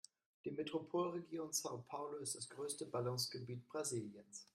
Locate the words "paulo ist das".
1.85-2.49